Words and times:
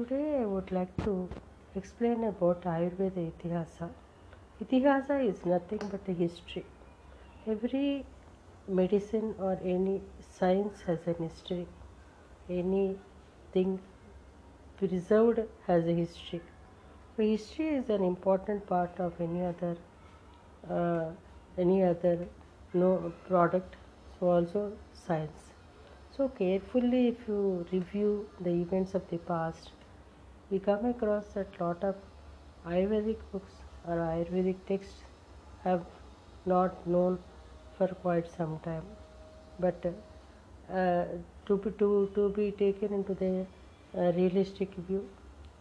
today 0.00 0.40
I 0.40 0.46
would 0.46 0.70
like 0.72 0.92
to 1.04 1.28
explain 1.76 2.24
about 2.24 2.62
Ayurveda 2.62 3.22
Itihasa. 3.30 3.88
Itihasa 4.62 5.16
is 5.28 5.44
nothing 5.44 5.80
but 5.90 6.08
a 6.08 6.12
history. 6.12 6.64
Every 7.46 8.06
medicine 8.66 9.34
or 9.38 9.58
any 9.62 10.00
science 10.38 10.80
has 10.86 11.06
a 11.06 11.12
history. 11.22 11.66
Anything 12.48 13.78
preserved 14.78 15.40
has 15.66 15.84
a 15.86 15.92
history. 15.92 16.40
So 17.16 17.22
history 17.22 17.68
is 17.80 17.90
an 17.90 18.02
important 18.04 18.66
part 18.66 18.98
of 18.98 19.20
any 19.20 19.44
other 19.44 19.76
uh, 20.78 21.10
any 21.58 21.82
other 21.84 22.16
no 22.72 23.12
product. 23.28 23.76
So 24.18 24.30
also 24.30 24.72
science. 24.94 25.52
So 26.16 26.28
carefully, 26.28 27.08
if 27.08 27.28
you 27.28 27.66
review 27.70 28.26
the 28.40 28.50
events 28.50 28.94
of 28.94 29.06
the 29.10 29.18
past, 29.18 29.70
we 30.50 30.58
come 30.58 30.84
across 30.86 31.26
that 31.34 31.60
lot 31.60 31.82
of 31.84 31.94
Ayurvedic 32.66 33.18
books 33.32 33.52
or 33.86 33.96
Ayurvedic 33.96 34.56
texts 34.66 35.04
have 35.64 35.84
not 36.44 36.86
known 36.86 37.18
for 37.78 37.88
quite 37.88 38.28
some 38.36 38.58
time. 38.64 38.82
But 39.58 39.84
uh, 40.72 41.04
to, 41.46 41.56
be, 41.56 41.70
to, 41.78 42.10
to 42.14 42.28
be 42.30 42.50
taken 42.52 42.92
into 42.92 43.14
the 43.14 43.46
uh, 43.96 44.12
realistic 44.12 44.74
view, 44.88 45.08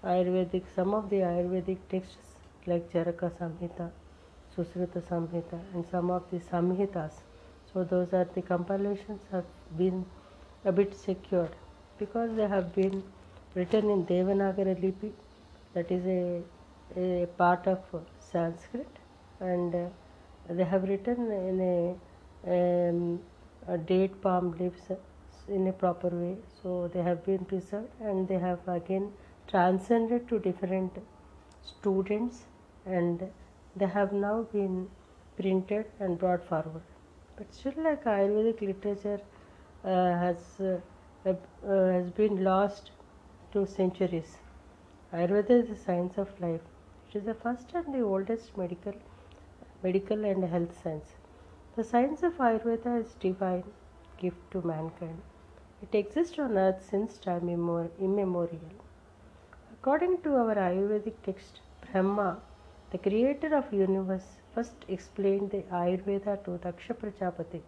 Ayurvedic, 0.04 0.64
some 0.76 0.94
of 0.94 1.10
the 1.10 1.18
Ayurvedic 1.18 1.78
texts 1.90 2.36
like 2.66 2.92
Charaka 2.92 3.32
Samhita, 3.32 3.90
Susruta 4.56 5.02
Samhita, 5.02 5.60
and 5.74 5.86
some 5.92 6.10
of 6.10 6.24
the 6.32 6.40
Samhitas, 6.40 7.14
so 7.72 7.84
those 7.84 8.14
are 8.14 8.28
the 8.36 8.42
compilations 8.42 9.22
have 9.32 9.46
been 9.78 10.06
a 10.66 10.72
bit 10.72 10.96
secured 10.96 11.56
because 12.00 12.36
they 12.36 12.48
have 12.48 12.74
been 12.74 13.04
written 13.56 13.90
in 13.90 14.06
Devanagari 14.06 14.76
Lipi, 14.84 15.12
that 15.74 15.92
is 15.92 16.06
a, 16.06 16.42
a 16.98 17.28
part 17.38 17.68
of 17.68 17.80
Sanskrit, 18.20 18.88
and 19.40 19.74
uh, 19.76 19.88
they 20.50 20.64
have 20.64 20.84
written 20.84 21.32
in 21.32 21.60
a, 21.62 22.90
um, 22.90 23.20
a 23.68 23.78
date 23.78 24.22
palm 24.22 24.56
leaves 24.60 24.82
in 25.48 25.68
a 25.68 25.74
proper 25.74 26.10
way. 26.10 26.38
So 26.62 26.90
they 26.94 27.02
have 27.02 27.26
been 27.26 27.46
preserved 27.46 27.90
and 28.02 28.28
they 28.28 28.40
have 28.40 28.60
again 28.68 29.12
transcended 29.48 30.28
to 30.30 30.40
different 30.40 30.94
students 31.64 32.46
and 32.86 33.24
they 33.76 33.88
have 33.88 34.14
now 34.14 34.48
been 34.54 34.88
printed 35.38 35.86
and 36.00 36.18
brought 36.18 36.44
forward. 36.48 36.82
But 37.38 37.54
still, 37.54 37.74
like 37.78 38.04
Ayurvedic 38.04 38.62
literature 38.62 39.22
uh, 39.84 39.88
has 40.24 40.38
uh, 40.60 40.80
uh, 41.26 41.36
has 41.68 42.10
been 42.12 42.44
lost 42.44 42.92
to 43.54 43.66
centuries. 43.66 44.38
Ayurveda 45.14 45.62
is 45.62 45.70
the 45.70 45.76
science 45.76 46.18
of 46.18 46.40
life. 46.40 46.62
It 47.10 47.18
is 47.18 47.26
the 47.26 47.34
first 47.34 47.74
and 47.74 47.94
the 47.94 48.02
oldest 48.02 48.58
medical 48.58 48.94
medical 49.84 50.26
and 50.26 50.44
health 50.44 50.82
science. 50.84 51.16
The 51.76 51.84
science 51.84 52.24
of 52.24 52.38
Ayurveda 52.38 53.02
is 53.02 53.16
divine 53.20 53.64
gift 54.18 54.52
to 54.52 54.62
mankind. 54.62 55.22
It 55.82 55.96
exists 55.98 56.38
on 56.38 56.58
earth 56.58 56.86
since 56.90 57.18
time 57.18 57.50
immemorial. 57.50 58.72
According 59.74 60.22
to 60.24 60.36
our 60.36 60.56
Ayurvedic 60.56 61.16
text, 61.24 61.62
Brahma, 61.82 62.42
the 62.92 62.98
creator 62.98 63.56
of 63.56 63.74
universe, 63.74 64.38
first 64.54 64.86
explained 64.88 65.52
the 65.52 65.64
Ayurveda 65.72 66.44
to 66.44 66.52
Daksha 66.66 66.94
Prajapati 66.94 67.62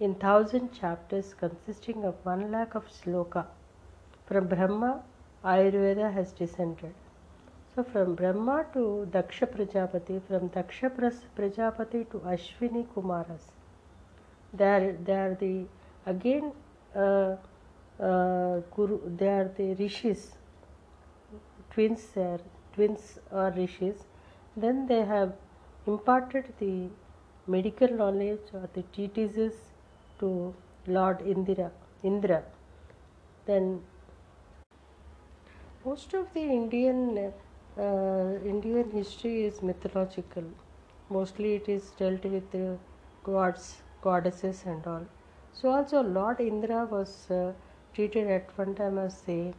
in 0.00 0.14
thousand 0.16 0.72
chapters 0.72 1.34
consisting 1.34 2.04
of 2.04 2.14
one 2.24 2.50
lakh 2.50 2.74
of 2.74 2.86
sloka. 2.88 3.46
From 4.26 4.46
Brahma, 4.46 5.02
Ayurveda 5.44 6.12
has 6.12 6.32
descended. 6.32 6.94
So 7.74 7.82
from 7.82 8.14
Brahma 8.14 8.66
to 8.74 9.08
Daksha 9.10 9.46
Prajapati, 9.46 10.20
from 10.28 10.50
Daksha 10.50 10.90
Prajapati 11.36 12.10
to 12.10 12.18
Ashwini 12.18 12.86
Kumaras, 12.94 13.50
they 14.54 14.64
are, 14.64 14.92
they 14.92 15.12
are 15.12 15.34
the 15.34 15.64
again 16.06 16.52
uh, 16.94 17.36
uh, 18.00 18.60
Guru, 18.76 19.00
they 19.16 19.28
are 19.28 19.50
the 19.56 19.74
rishis, 19.74 20.32
twins 21.70 22.06
are 22.16 22.40
twins 22.74 23.18
or 23.30 23.52
rishis. 23.56 24.04
Then 24.56 24.86
they 24.86 25.04
have 25.04 25.32
imparted 25.86 26.52
the 26.58 26.88
medical 27.46 27.88
knowledge 27.88 28.40
or 28.52 28.68
the 28.74 28.82
treatises 28.94 29.54
to 30.20 30.54
Lord 30.86 31.20
Indira, 31.20 31.70
Indra. 32.02 32.42
Then 33.46 33.80
most 35.84 36.14
of 36.14 36.26
the 36.34 36.40
Indian 36.40 37.32
uh, 37.78 38.32
Indian 38.52 38.90
history 38.90 39.44
is 39.44 39.62
mythological. 39.62 40.44
Mostly 41.10 41.54
it 41.54 41.68
is 41.68 41.90
dealt 41.98 42.24
with 42.24 42.54
uh, 42.54 42.76
gods, 43.24 43.82
goddesses, 44.02 44.62
and 44.66 44.86
all. 44.86 45.06
So 45.52 45.70
also 45.70 46.02
Lord 46.02 46.40
Indra 46.40 46.84
was 46.84 47.30
uh, 47.30 47.52
treated 47.94 48.28
at 48.28 48.56
one 48.56 48.74
time 48.74 48.98
as 48.98 49.20
the 49.22 49.52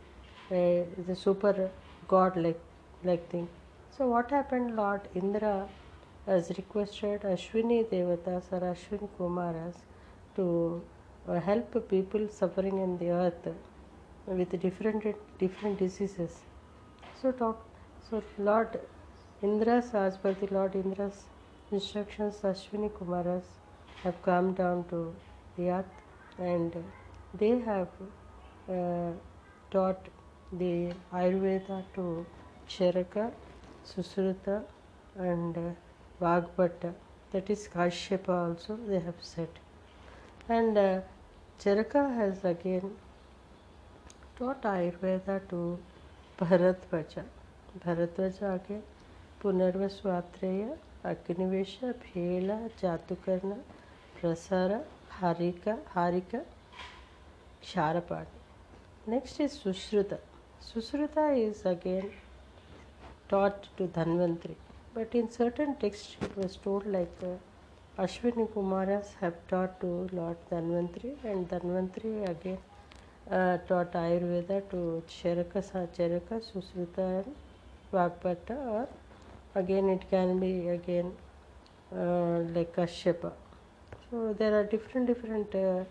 the 0.50 1.16
super 1.16 1.70
god 2.08 2.38
like 2.38 2.62
like 3.04 3.30
thing. 3.30 3.48
So 3.98 4.08
what 4.08 4.32
happened? 4.32 4.76
Lord 4.76 5.02
Indra 5.16 5.68
has 6.26 6.50
requested 6.58 7.22
Ashwini 7.22 7.86
Devatas 7.94 8.52
or 8.52 8.62
Ashwini 8.74 9.10
Kumaras 9.20 9.76
to 10.36 10.82
uh, 11.28 11.40
help 11.40 11.90
people 11.90 12.28
suffering 12.30 12.78
in 12.80 12.98
the 12.98 13.10
earth 13.10 13.48
with 14.26 14.60
different 14.62 15.06
different 15.40 15.80
diseases. 15.80 16.40
So 17.22 17.32
talk. 17.32 17.66
So 18.10 18.24
Lord 18.38 18.80
Indra's, 19.42 19.94
as 19.94 20.18
per 20.18 20.34
the 20.34 20.48
Lord 20.54 20.76
Indra's 20.76 21.24
instructions, 21.72 22.36
Ashwini 22.42 22.90
Kumaras 22.92 23.44
have 24.04 24.22
come 24.24 24.54
down 24.54 24.86
to 24.90 25.14
the 25.58 25.70
earth 25.70 25.86
and 26.38 26.76
they 27.34 27.60
have 27.60 27.88
uh, 28.70 29.12
taught 29.72 30.08
the 30.52 30.94
Ayurveda 31.12 31.84
to 31.96 32.26
Charaka, 32.68 33.32
Susruta, 33.86 34.64
and 35.18 35.58
uh. 35.58 35.72
That 37.32 37.50
is 37.50 37.68
Kashyapa 37.68 38.30
also 38.30 38.78
they 38.88 39.00
have 39.00 39.16
said. 39.22 39.50
And 40.48 40.78
uh, 40.78 41.02
Charaka 41.60 42.16
has 42.16 42.46
again 42.46 42.92
taught 44.40 44.66
Ayurveda 44.66 45.38
to 45.50 45.58
Bharadwaj 46.40 47.18
Bharadwaj 47.84 48.44
आगे 48.44 48.80
Punarvasu Atreya, 49.42 50.64
Agnivesh, 51.06 51.78
Bhela 52.04 52.50
Jatukarna 52.82 53.54
Parashara, 54.20 54.74
Harita 55.12 55.68
Harita 55.96 56.36
Ksharapani 57.62 59.12
next 59.12 59.42
is 59.42 59.52
Sushruta. 59.54 60.14
Sushruta 60.64 61.18
is 61.18 61.68
again 61.68 62.10
taught 63.30 63.66
to 63.78 63.88
Dhanvantari 63.96 64.56
but 64.96 65.16
in 65.16 65.28
certain 65.38 65.74
texts 65.82 66.40
store 66.52 66.86
like 66.88 67.24
Ashwini 68.00 68.46
Kumar 68.54 68.90
have 69.22 69.34
taught 69.50 69.80
to 69.82 69.90
lord 70.14 70.38
Dhanvantari 70.52 71.16
and 71.26 71.48
Dhanvantari 71.50 72.24
again 72.26 72.58
taught 73.30 73.94
Ayurveda 73.94 74.70
to 74.70 75.04
Charaka, 75.08 75.62
Charaka, 75.98 76.42
Susruta 76.42 77.24
and 77.24 77.36
Vagbhatta 77.94 78.58
or 78.68 78.88
again 79.56 79.90
it 79.90 80.10
can 80.10 80.40
be 80.40 80.70
again 80.70 81.14
uh, 81.96 82.40
like 82.56 82.76
Kashyapa. 82.76 83.32
So 84.10 84.34
there 84.38 84.60
are 84.60 84.64
different 84.64 85.08
different 85.08 85.56
uh, 85.56 85.84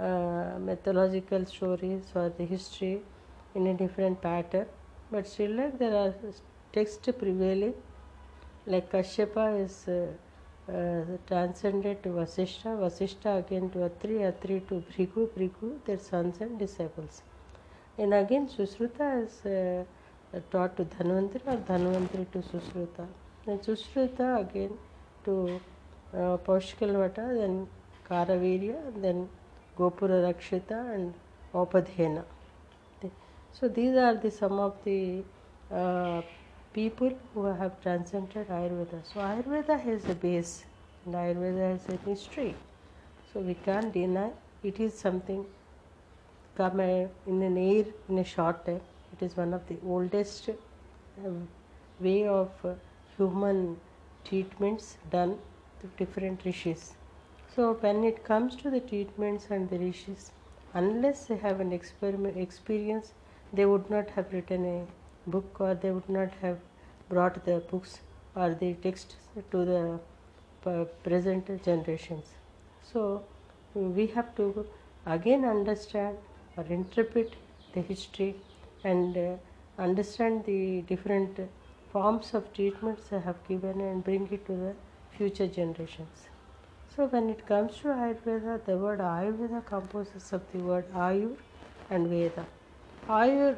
uh, 0.00 0.58
mythological 0.58 1.44
stories 1.46 2.04
or 2.14 2.32
the 2.36 2.44
history 2.44 3.02
in 3.54 3.66
a 3.66 3.74
different 3.74 4.20
pattern 4.20 4.66
but 5.10 5.26
still 5.26 5.50
like 5.52 5.78
there 5.78 5.94
are 5.94 6.14
texts 6.72 7.08
prevailing 7.18 7.74
like 8.66 8.90
Kashyapa 8.90 9.64
is 9.64 9.88
transcended 11.26 12.02
to 12.02 12.10
Vasishta, 12.10 12.78
Vasishta 12.78 13.38
again 13.38 13.70
to 13.70 13.84
Atri, 13.84 14.22
Atri 14.22 14.60
to 14.68 14.82
Bhrigu, 14.90 15.28
Bhrigu 15.28 15.84
their 15.84 15.98
sons 15.98 16.40
and 16.40 16.58
disciples. 16.58 17.22
And 17.98 18.14
again 18.14 18.48
Susruta 18.48 19.24
is 19.24 19.44
uh, 19.44 20.40
taught 20.50 20.76
to 20.76 20.84
Dhanvantri 20.84 21.42
or 21.46 21.56
Dhanvantri 21.56 22.30
to 22.32 22.38
Susruta. 22.38 23.06
Then 23.44 23.58
Susruta 23.58 24.40
again 24.40 24.70
to 25.24 25.60
uh, 26.14 26.38
Paushkalvata, 26.38 27.38
then 27.38 27.66
Karavirya, 28.08 28.78
then 29.00 29.28
Gopura 29.76 30.32
Rakshita 30.32 30.94
and 30.94 31.14
Opadhena. 31.54 32.24
So 33.52 33.68
these 33.68 33.96
are 33.96 34.14
the 34.14 34.30
some 34.30 34.58
of 34.58 34.76
the 34.84 35.22
uh, 35.70 36.22
people 36.72 37.12
who 37.34 37.44
have 37.44 37.80
transcended 37.82 38.48
Ayurveda. 38.48 39.00
So 39.12 39.20
Ayurveda 39.20 39.80
has 39.80 40.08
a 40.08 40.14
base 40.14 40.64
and 41.04 41.14
Ayurveda 41.14 41.72
has 41.72 41.88
a 41.88 41.96
history. 42.08 42.54
So 43.32 43.40
we 43.40 43.54
can't 43.54 43.92
deny 43.92 44.30
it 44.62 44.80
is 44.80 44.94
something 44.94 45.46
come 46.56 46.80
in 46.80 47.42
an 47.42 47.56
air 47.56 47.84
in 48.08 48.18
a 48.18 48.24
short 48.24 48.64
time. 48.66 48.80
It 49.12 49.22
It 49.22 49.26
is 49.26 49.36
one 49.36 49.54
of 49.54 49.66
the 49.68 49.76
oldest 49.86 50.50
um, 51.24 51.48
way 52.00 52.26
of 52.26 52.50
uh, 52.64 52.74
human 53.16 53.76
treatments 54.24 54.96
done 55.10 55.38
to 55.80 55.86
different 55.98 56.44
rishis. 56.44 56.94
So 57.54 57.74
when 57.74 58.04
it 58.04 58.24
comes 58.24 58.56
to 58.56 58.70
the 58.70 58.80
treatments 58.80 59.46
and 59.50 59.68
the 59.68 59.78
rishis, 59.78 60.32
unless 60.74 61.26
they 61.26 61.36
have 61.36 61.60
an 61.60 61.72
experiment 61.72 62.36
experience, 62.36 63.12
they 63.52 63.66
would 63.66 63.90
not 63.90 64.10
have 64.10 64.32
written 64.32 64.64
a 64.64 64.86
book 65.26 65.60
or 65.60 65.74
they 65.74 65.90
would 65.90 66.08
not 66.08 66.30
have 66.40 66.58
brought 67.08 67.44
the 67.44 67.58
books 67.70 68.00
or 68.34 68.54
the 68.54 68.74
texts 68.74 69.16
to 69.50 69.64
the 69.64 69.98
uh, 70.70 70.84
present 71.04 71.46
generations. 71.64 72.26
So 72.92 73.24
we 73.74 74.06
have 74.08 74.34
to 74.36 74.66
again 75.06 75.44
understand 75.44 76.16
or 76.56 76.64
interpret 76.64 77.34
the 77.74 77.80
history 77.80 78.36
and 78.84 79.16
uh, 79.16 79.36
understand 79.78 80.44
the 80.44 80.82
different 80.82 81.38
forms 81.92 82.34
of 82.34 82.52
treatments 82.54 83.12
I 83.12 83.18
have 83.18 83.36
given 83.48 83.80
and 83.80 84.04
bring 84.04 84.28
it 84.30 84.46
to 84.46 84.52
the 84.52 84.74
future 85.16 85.46
generations. 85.46 86.28
So 86.94 87.06
when 87.06 87.30
it 87.30 87.46
comes 87.46 87.76
to 87.78 87.88
Ayurveda, 87.88 88.64
the 88.64 88.76
word 88.76 89.00
Ayurveda 89.00 89.64
composes 89.64 90.32
of 90.32 90.42
the 90.52 90.58
word 90.58 90.84
Ayur 90.94 91.36
and 91.90 92.08
Veda. 92.08 92.46
Ayur, 93.08 93.56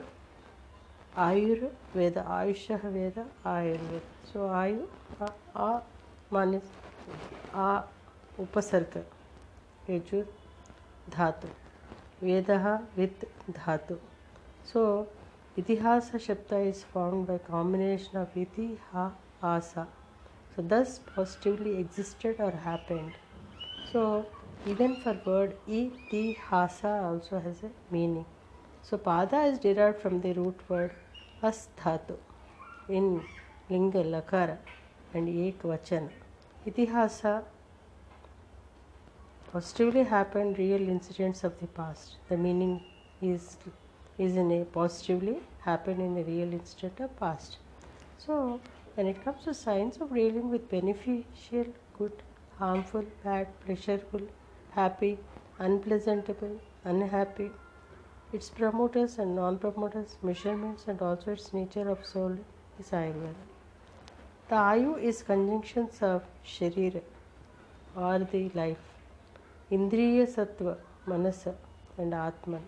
Ayur 1.16 1.70
Veda, 1.94 2.24
Ayushah 2.28 2.92
Veda, 2.92 3.26
Ayurveda. 3.44 4.02
So 4.22 4.40
Ayur, 4.40 4.86
A, 5.20 5.32
a 5.54 5.82
means 6.30 6.64
A 7.52 7.84
upasarga, 8.38 9.04
Yajur 9.88 10.26
Dhatu. 11.10 11.50
Vedaha 12.22 12.82
with 12.96 13.24
Dhatu. 13.52 13.98
So 14.62 15.08
Itihasa 15.58 16.14
Shabda 16.14 16.68
is 16.68 16.82
formed 16.82 17.26
by 17.28 17.38
combination 17.38 18.16
of 18.16 18.36
Iti, 18.36 18.80
Ha, 18.92 19.12
Asa. 19.42 19.88
So 20.56 20.62
thus 20.62 20.98
positively 20.98 21.78
existed 21.78 22.36
or 22.38 22.50
happened. 22.52 23.12
So 23.92 24.26
even 24.64 24.96
for 24.96 25.12
word 25.24 25.56
Itihasa 25.68 27.04
also 27.04 27.40
has 27.40 27.62
a 27.62 27.70
meaning. 27.90 28.26
So 28.82 28.98
Pada 28.98 29.52
is 29.52 29.58
derived 29.58 30.00
from 30.00 30.20
the 30.20 30.32
root 30.32 30.60
word 30.68 30.94
Asthatu 31.50 32.16
in 32.88 33.22
Linga 33.70 34.02
Lakara 34.02 34.58
and 35.12 35.28
Ek 35.28 35.62
Vachana. 35.62 36.10
Itihasa 36.66 37.32
positively 39.52 40.04
happened 40.04 40.58
real 40.58 40.88
incidents 40.94 41.44
of 41.44 41.58
the 41.60 41.66
past. 41.78 42.16
The 42.28 42.36
meaning 42.36 42.80
is 43.22 43.58
is 44.18 44.36
in 44.36 44.50
a 44.52 44.64
positively 44.76 45.36
happened 45.66 46.00
in 46.06 46.16
a 46.22 46.24
real 46.30 46.52
incident 46.60 47.00
of 47.06 47.16
past. 47.18 47.58
So 48.24 48.60
when 48.94 49.06
it 49.12 49.22
comes 49.24 49.44
to 49.44 49.54
science 49.54 49.96
of 50.00 50.14
dealing 50.14 50.50
with 50.50 50.70
beneficial, 50.70 51.66
good, 51.98 52.22
harmful, 52.58 53.04
bad, 53.24 53.48
pleasurable, 53.64 54.26
happy, 54.70 55.18
unpleasantable, 55.58 56.58
unhappy, 56.84 57.50
its 58.34 58.50
promoters 58.50 59.18
and 59.18 59.36
non-promoters, 59.36 60.16
measurements 60.20 60.86
and 60.88 61.00
also 61.00 61.30
its 61.30 61.52
nature 61.52 61.88
of 61.88 62.04
soul 62.04 62.36
is 62.80 62.90
Ayurveda. 62.90 63.44
The 64.48 64.56
Ayu 64.56 65.00
is 65.00 65.22
conjunctions 65.22 66.02
of 66.02 66.24
Sharira 66.44 67.02
or 67.96 68.18
the 68.18 68.50
life, 68.54 68.84
Indriya 69.70 70.26
Sattva, 70.26 70.76
Manasa 71.06 71.54
and 71.96 72.12
Atman. 72.12 72.62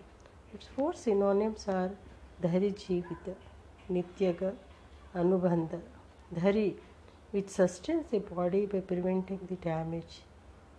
Its 0.53 0.67
four 0.73 0.93
synonyms 0.93 1.67
are 1.67 1.91
Dhari 2.41 2.73
Jivita, 2.73 3.35
Nityaga, 3.91 4.53
Anubandha. 5.13 5.81
Dhari, 6.33 6.75
which 7.31 7.49
sustains 7.49 8.05
the 8.09 8.19
body 8.19 8.65
by 8.65 8.79
preventing 8.79 9.39
the 9.49 9.55
damage. 9.55 10.21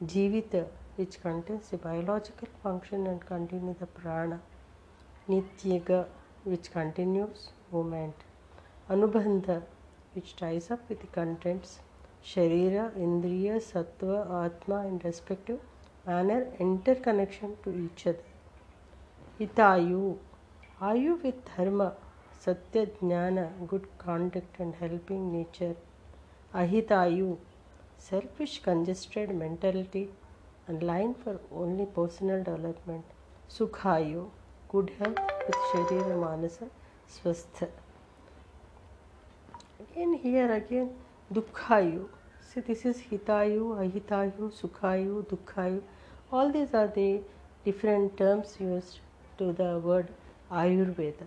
Jivita, 0.02 0.67
which 0.96 1.20
contains 1.20 1.69
the 1.69 1.76
biological 1.76 2.49
function 2.62 3.06
and 3.06 3.20
continues 3.26 3.76
the 3.79 3.87
prana. 3.87 4.40
Nityaga, 5.28 6.06
which 6.44 6.70
continues 6.70 7.50
movement. 7.72 8.14
Anubandha, 8.88 9.62
which 10.14 10.34
ties 10.36 10.70
up 10.70 10.88
with 10.88 11.00
the 11.00 11.06
contents. 11.08 11.80
Sharira, 12.25 12.90
Indriya, 12.96 13.60
Sattva, 13.60 14.44
Atma 14.44 14.86
in 14.86 14.98
respective 15.00 15.60
manner 16.06 16.46
interconnection 16.58 17.56
to 17.62 17.70
each 17.84 18.06
other. 18.06 18.19
Hitayu, 19.38 20.16
Ayu 20.80 21.22
with 21.22 21.44
Dharma, 21.44 21.92
Satya 22.38 22.86
Jnana, 22.86 23.50
good 23.66 23.86
conduct 23.98 24.58
and 24.58 24.75
helping 24.76 25.30
nature. 25.32 25.76
Ahitayu, 26.54 27.36
selfish 27.98 28.62
congested 28.62 29.34
mentality 29.34 30.08
and 30.66 30.82
line 30.82 31.14
for 31.14 31.40
only 31.52 31.84
personal 31.84 32.42
development. 32.42 33.04
Sukhayu, 33.50 34.30
good 34.73 34.91
health 35.00 35.20
with 35.43 35.61
sharira 35.67 36.15
manas 36.17 36.59
swastha 37.11 37.62
in 39.97 40.12
here 40.25 40.50
again 40.50 40.91
Dukhayu. 41.31 42.03
See 42.49 42.61
this 42.67 42.85
is 42.87 43.00
Hitayu, 43.11 43.70
Ahitayu, 43.75 44.49
Sukhayu, 44.59 45.23
Dukhayu. 45.31 45.81
All 46.38 46.50
these 46.53 46.75
are 46.75 46.87
the 46.97 47.06
different 47.65 48.17
terms 48.19 48.61
used 48.62 48.93
to 49.38 49.50
the 49.53 49.70
word 49.85 50.11
Ayurveda 50.61 51.26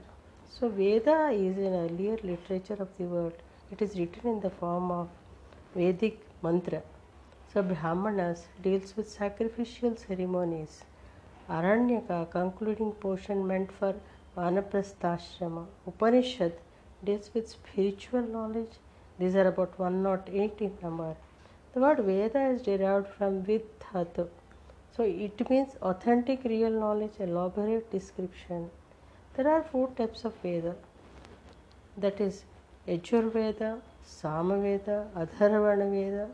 so 0.52 0.70
Veda 0.78 1.08
is 1.08 1.60
an 1.60 1.80
earlier 1.80 2.22
literature 2.26 2.82
of 2.82 3.02
the 3.02 3.10
world 3.12 3.74
it 3.74 3.82
is 3.82 3.98
written 3.98 4.30
in 4.30 4.40
the 4.40 4.52
form 4.60 4.92
of 4.92 5.78
Vedic 5.78 6.24
mantra 6.44 6.82
so 7.54 7.64
Brahmanas 7.74 8.48
deals 8.64 8.98
with 8.98 9.06
sacrificial 9.18 9.94
ceremonies 10.06 10.80
Aranyaka, 11.58 12.32
concluding 12.32 12.92
portion 12.94 13.46
meant 13.46 13.72
for 13.72 13.94
Vanaprastha 14.38 15.20
Upanishad 15.86 16.54
deals 17.04 17.30
with 17.34 17.50
spiritual 17.50 18.22
knowledge. 18.22 18.76
These 19.20 19.36
are 19.36 19.48
about 19.48 19.78
108 19.78 20.62
in 20.62 20.78
number. 20.82 21.16
The 21.74 21.82
word 21.82 22.00
Veda 22.00 22.42
is 22.52 22.62
derived 22.62 23.08
from 23.08 23.44
Vidhatu. 23.44 24.30
So 24.96 25.04
it 25.04 25.50
means 25.50 25.76
authentic 25.82 26.46
real 26.46 26.72
knowledge, 26.72 27.20
elaborate 27.20 27.92
description. 27.92 28.70
There 29.36 29.50
are 29.50 29.64
four 29.64 29.90
types 29.98 30.24
of 30.24 30.34
Veda. 30.44 30.76
That 31.98 32.22
is 32.22 32.46
Yajurveda, 32.88 33.80
Samaveda, 34.06 35.08
Adharvana 35.16 35.90
Veda, 35.92 36.28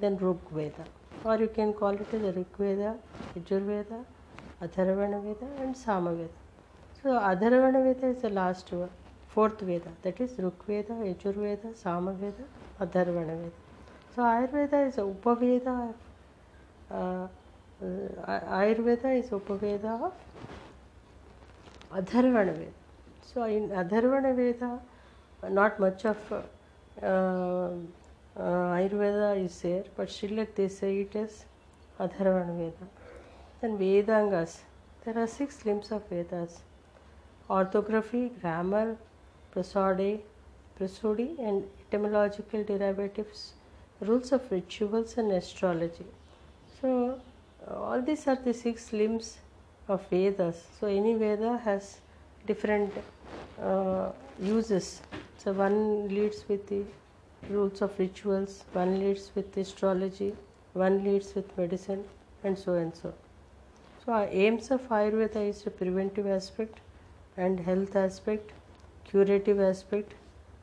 then 0.00 0.16
Rug 0.18 0.38
Veda. 0.52 0.84
Or 1.24 1.38
you 1.38 1.48
can 1.48 1.72
call 1.72 1.90
it 1.90 2.12
as 2.12 2.36
Rig 2.36 2.46
Veda, 2.58 2.96
Yajurveda, 3.36 4.04
Adharvana 4.62 5.22
Veda 5.22 5.46
and 5.62 5.74
Samaveda. 5.74 6.28
So 7.02 7.10
Adharvana 7.10 7.82
Veda 7.84 8.06
is 8.08 8.22
the 8.22 8.30
last 8.30 8.72
one, 8.72 8.90
fourth 9.28 9.60
Veda. 9.60 9.90
That 10.02 10.20
is 10.20 10.38
Rug 10.38 10.64
Veda, 10.66 10.92
Yajurveda, 10.92 11.74
Samaveda, 11.74 12.44
Adharvana 12.80 13.36
Veda. 13.38 13.52
So 14.14 14.22
Ayurveda 14.22 14.88
is 14.88 14.96
Upaveda 14.96 15.92
uh, 16.90 16.94
uh, 16.94 17.28
Ayurveda 18.28 19.18
is 19.18 19.30
Upaveda 19.30 20.00
of 20.06 20.12
Adharvana 21.92 22.56
Veda. 22.56 22.70
So 23.22 23.42
in 23.42 23.70
Adharvana 23.70 24.36
Veda, 24.36 24.80
not 25.50 25.80
much 25.80 26.04
of 26.04 26.16
uh, 26.32 26.42
uh, 27.02 27.70
Ayurveda 28.38 29.44
is 29.44 29.60
there, 29.60 29.84
but 29.96 30.10
still 30.10 30.46
they 30.54 30.68
say 30.68 31.00
it 31.00 31.16
is 31.16 31.44
Adharvana 31.98 32.56
Veda. 32.56 33.03
Then 33.64 33.78
Vedangas, 33.78 34.60
there 35.04 35.18
are 35.18 35.26
six 35.26 35.64
limbs 35.64 35.90
of 35.90 36.06
Vedas 36.10 36.60
orthography, 37.48 38.30
grammar, 38.42 38.98
prosody, 39.52 40.20
prosody 40.76 41.34
and 41.38 41.64
etymological 41.80 42.62
derivatives, 42.62 43.54
rules 44.00 44.32
of 44.32 44.52
rituals 44.52 45.16
and 45.16 45.32
astrology. 45.32 46.04
So 46.78 47.18
all 47.66 48.02
these 48.02 48.26
are 48.26 48.36
the 48.36 48.52
six 48.52 48.92
limbs 48.92 49.38
of 49.88 50.06
Vedas. 50.10 50.62
So 50.78 50.86
any 50.86 51.14
Veda 51.14 51.56
has 51.64 52.00
different 52.46 52.92
uh, 53.62 54.10
uses. 54.42 55.00
So 55.38 55.54
one 55.54 56.08
leads 56.08 56.46
with 56.50 56.66
the 56.66 56.82
rules 57.48 57.80
of 57.80 57.98
rituals, 57.98 58.64
one 58.74 58.98
leads 59.00 59.30
with 59.34 59.56
astrology, 59.56 60.34
one 60.74 61.02
leads 61.02 61.34
with 61.34 61.56
medicine, 61.56 62.04
and 62.42 62.58
so 62.58 62.74
and 62.74 62.94
so. 62.94 63.14
So 64.04 64.28
aims 64.30 64.70
of 64.70 64.88
Ayurveda 64.88 65.48
is 65.48 65.62
the 65.62 65.70
preventive 65.70 66.26
aspect 66.26 66.80
and 67.36 67.60
health 67.60 67.96
aspect, 67.96 68.52
curative 69.04 69.58
aspect, 69.58 70.14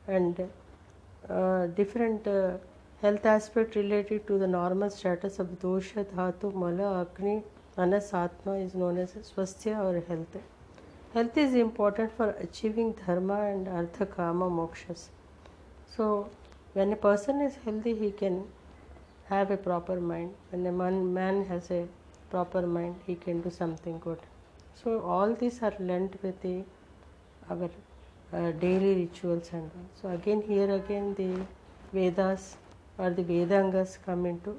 and 0.06 0.48
uh, 1.28 1.66
different 1.66 2.26
uh, 2.26 2.58
health 3.00 3.26
aspect 3.26 3.74
related 3.74 4.26
to 4.28 4.38
the 4.38 4.46
normal 4.46 4.90
status 4.90 5.40
of 5.40 5.58
dosha, 5.60 6.04
dhatu, 6.04 6.54
mala, 6.54 7.00
agni, 7.00 7.42
manas, 7.76 8.14
atma 8.14 8.54
is 8.54 8.74
known 8.74 8.98
as 8.98 9.14
swasthya 9.14 9.76
or 9.78 10.00
health. 10.08 10.36
health 11.14 11.36
is 11.36 11.54
important 11.54 12.12
for 12.18 12.30
achieving 12.44 12.92
dharma 13.00 13.38
and 13.48 13.68
artha 13.78 14.06
kama 14.12 14.46
mokshas 14.58 15.02
so 15.94 16.06
when 16.76 16.94
a 16.96 17.00
person 17.08 17.42
is 17.46 17.58
healthy 17.64 17.94
he 18.02 18.10
can 18.20 18.38
have 19.32 19.50
a 19.56 19.58
proper 19.66 19.96
mind 20.12 20.32
when 20.50 20.66
a 20.70 20.72
man, 20.72 21.12
man 21.18 21.44
has 21.50 21.70
a 21.70 21.82
proper 22.34 22.62
mind 22.76 22.94
he 23.06 23.14
can 23.14 23.40
do 23.46 23.50
something 23.50 23.98
good. 23.98 24.18
So 24.82 25.00
all 25.00 25.34
these 25.34 25.62
are 25.62 25.74
linked 25.78 26.22
with 26.22 26.40
the 26.42 26.64
our 27.50 27.70
uh, 28.32 28.50
daily 28.52 28.94
rituals 29.00 29.50
and 29.52 29.70
all. 29.76 29.88
so 30.00 30.08
again 30.18 30.42
here 30.50 30.68
again 30.74 31.14
the 31.14 31.30
vedas 31.96 32.56
or 32.98 33.10
the 33.10 33.24
vedangas 33.30 33.98
come 34.06 34.24
into 34.26 34.56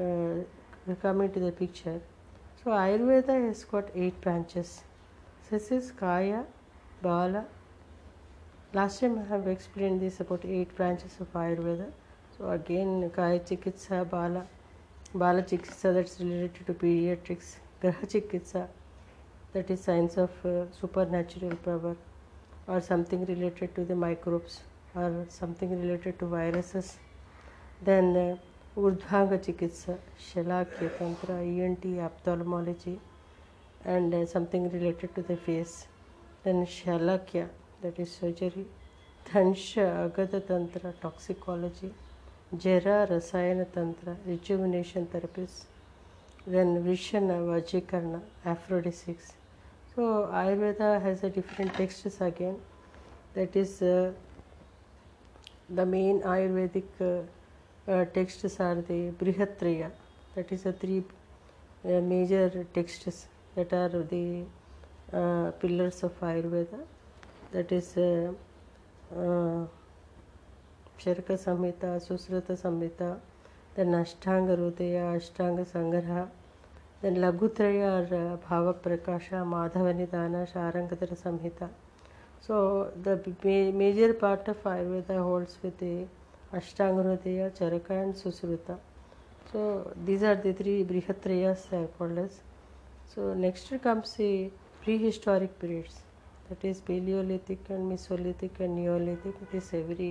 uh, 0.00 0.94
come 1.02 1.20
into 1.22 1.40
the 1.40 1.52
picture. 1.52 2.00
So 2.62 2.70
ayurveda 2.70 3.34
has 3.46 3.64
got 3.64 3.90
eight 3.94 4.20
branches. 4.20 4.82
This 5.50 5.70
is 5.70 5.92
kaya 6.02 6.44
bala. 7.02 7.44
Last 8.74 9.00
time 9.00 9.18
i 9.18 9.24
have 9.32 9.48
explained 9.48 10.00
this 10.00 10.20
about 10.20 10.44
eight 10.44 10.76
branches 10.76 11.16
of 11.20 11.32
ayurveda. 11.44 11.88
So 12.36 12.50
again 12.58 13.10
kaya 13.18 13.40
chikitsa 13.50 14.04
bala 14.10 14.46
bala 15.14 15.42
chikitsa 15.42 15.94
that's 15.94 16.20
related 16.20 16.66
to 16.66 16.74
pediatrics. 16.74 17.56
Graha 17.82 18.06
chikitsa 18.06 18.68
that 19.52 19.70
is 19.70 19.80
science 19.80 20.16
of 20.16 20.30
uh, 20.44 20.70
supernatural 20.80 21.54
power 21.56 21.96
or 22.68 22.80
something 22.80 23.24
related 23.26 23.74
to 23.74 23.84
the 23.84 23.94
microbes 23.94 24.60
or 24.94 25.24
something 25.28 25.70
related 25.80 26.18
to 26.18 26.26
viruses. 26.26 26.98
Then 27.82 28.16
uh, 28.16 28.80
urdhvanga 28.80 29.38
chikitsa 29.38 29.98
shalakya 30.18 30.90
tantra 30.98 31.38
ent 31.40 31.84
ophthalmology 32.08 32.98
and 33.84 34.12
uh, 34.14 34.26
something 34.26 34.70
related 34.70 35.14
to 35.14 35.22
the 35.22 35.36
face. 35.36 35.86
Then 36.42 36.66
shalakya 36.66 37.48
that 37.82 37.98
is 37.98 38.10
surgery. 38.10 38.66
Dhansha 39.26 40.10
agada 40.10 40.40
tantra 40.46 40.92
toxicology 41.00 41.92
jara 42.52 43.02
rasayana 43.04 43.62
tantra 43.74 44.16
rejuvenation 44.26 45.04
therapies 45.14 45.54
then 46.48 46.76
vision 46.82 47.30
vajikarana 47.48 48.20
aphrodisiacs 48.50 49.30
so 49.94 50.06
Ayurveda 50.40 50.82
has 51.04 51.24
a 51.24 51.28
different 51.34 51.76
text 51.76 52.22
again 52.22 52.54
that 53.34 53.56
is 53.56 53.78
the 55.70 55.86
main 55.88 56.22
Ayurvedic 56.26 56.92
text 58.14 58.60
are 58.60 58.80
the 58.88 58.98
Brihatrayi 59.20 59.82
that 60.36 60.52
is 60.52 60.68
three 60.80 61.00
major 61.84 62.64
text 62.74 63.08
that 63.58 63.74
are 63.74 64.02
the 64.12 64.26
pillars 65.14 66.04
of 66.04 66.24
Ayurveda 66.24 66.78
that 67.54 67.72
is 67.72 67.92
Charaka 71.00 71.32
Samhita 71.38 71.98
Sushruta 71.98 72.50
Samhita 72.60 73.10
then 73.76 73.94
Ashtanga 73.94 74.48
Hridaya 74.50 74.96
Ashtanga 75.06 75.58
Sangraha 75.72 76.20
then 77.02 77.20
Bhava 78.44 78.72
Prakasha 78.84 79.32
Madhava 79.46 79.88
Nidana 79.96 80.44
Sharangadhara 80.52 81.14
Samhita 81.14 81.68
so 82.46 82.58
the 83.06 83.20
major 83.74 84.12
part 84.20 84.48
of 84.50 84.68
Ayurveda 84.68 85.10
holds 85.18 85.58
with 85.64 85.82
Ashtanga 86.54 86.98
Hridaya 86.98 87.50
Charaka 87.56 87.90
and 87.90 88.14
Sushruta. 88.14 88.70
So 89.52 89.60
these 90.06 90.24
are 90.24 90.34
the 90.36 90.54
three 90.58 90.72
Brihatrayas 90.84 91.68
holders 92.00 92.40
so 93.14 93.32
next 93.34 93.74
comes 93.84 94.16
prehistoric 94.98 95.50
periods 95.60 96.00
that 96.50 96.64
is 96.64 96.80
palaeolithic 96.86 97.70
and 97.70 97.84
mesolithic 97.84 98.60
and 98.60 98.74
neolithic 98.74 99.42
it 99.42 99.54
is 99.54 99.74
every 99.76 100.10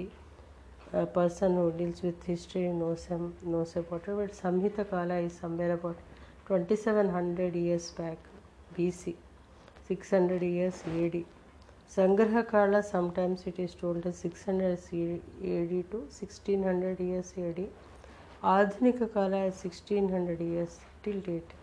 uh, 0.94 1.06
person 1.06 1.56
who 1.56 1.72
deals 1.72 2.02
with 2.02 2.24
history 2.24 2.68
knows, 2.68 3.08
um, 3.12 3.34
knows 3.44 3.76
about 3.76 4.08
it. 4.08 4.16
But 4.16 4.32
Samhita 4.32 4.90
Kala 4.90 5.16
is 5.16 5.34
somewhere 5.34 5.74
about 5.74 5.98
2700 6.48 7.56
years 7.56 7.92
back 7.92 8.18
BC, 8.78 9.16
600 9.88 10.42
years 10.42 10.84
AD. 10.88 11.24
Sangraha 11.90 12.48
Kala 12.48 12.84
sometimes 12.84 13.46
it 13.48 13.60
is 13.60 13.76
told 13.76 14.06
as 14.06 14.18
600 14.18 14.74
AD 14.74 15.92
to 15.92 15.98
1600 16.10 17.00
years 17.00 17.34
AD. 17.38 17.68
Adhunika 18.44 19.12
Kala 19.14 19.46
is 19.46 19.64
1600 19.64 20.40
years 20.40 20.80
till 21.04 21.20
date. 21.22 21.54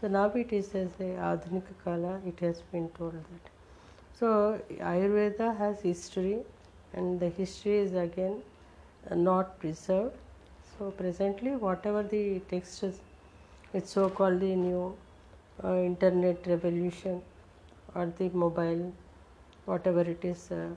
So 0.00 0.08
now 0.08 0.26
it 0.34 0.52
is 0.52 0.74
as 0.74 0.90
a 0.98 1.10
Adhunika 1.30 1.74
Kala, 1.84 2.20
it 2.26 2.40
has 2.40 2.62
been 2.72 2.88
told 2.90 3.12
that. 3.14 3.50
So 4.18 4.60
Ayurveda 4.70 5.56
has 5.56 5.80
history 5.82 6.40
and 6.94 7.20
the 7.20 7.28
history 7.28 7.78
is 7.78 7.94
again 7.94 8.42
uh, 9.10 9.14
not 9.14 9.58
preserved. 9.58 10.16
So 10.78 10.90
presently 10.90 11.52
whatever 11.52 12.02
the 12.02 12.40
text 12.50 12.82
is, 12.82 13.00
it's 13.74 13.90
so 13.90 14.08
called 14.10 14.40
the 14.40 14.54
new 14.56 14.96
uh, 15.62 15.74
internet 15.76 16.46
revolution 16.46 17.22
or 17.94 18.12
the 18.18 18.28
mobile, 18.30 18.92
whatever 19.66 20.00
it 20.02 20.24
is, 20.24 20.50
uh, 20.50 20.68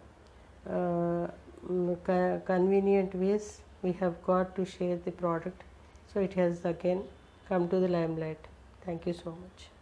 uh, 0.70 1.28
mm, 1.70 1.98
co- 2.04 2.42
convenient 2.46 3.16
ways 3.16 3.62
we 3.82 3.92
have 3.94 4.22
got 4.26 4.56
to 4.56 4.66
share 4.66 4.98
the 4.98 5.12
product. 5.12 5.64
So 6.14 6.20
it 6.20 6.34
has 6.34 6.66
again 6.66 7.04
come 7.50 7.70
to 7.70 7.80
the 7.80 7.88
limelight. 7.88 8.40
Thank 8.86 9.08
you 9.08 9.14
so 9.14 9.32
much. 9.32 9.73